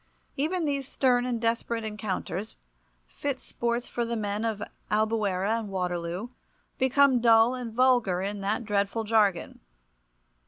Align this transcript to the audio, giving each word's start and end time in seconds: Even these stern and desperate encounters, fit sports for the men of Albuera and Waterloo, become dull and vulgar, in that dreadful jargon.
Even 0.35 0.65
these 0.65 0.87
stern 0.87 1.27
and 1.27 1.39
desperate 1.39 1.83
encounters, 1.83 2.55
fit 3.05 3.39
sports 3.39 3.87
for 3.87 4.03
the 4.03 4.15
men 4.15 4.43
of 4.43 4.63
Albuera 4.89 5.59
and 5.59 5.69
Waterloo, 5.69 6.29
become 6.79 7.21
dull 7.21 7.53
and 7.53 7.71
vulgar, 7.71 8.19
in 8.19 8.41
that 8.41 8.65
dreadful 8.65 9.03
jargon. 9.03 9.59